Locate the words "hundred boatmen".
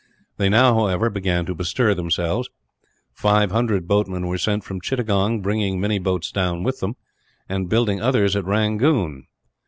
3.51-4.25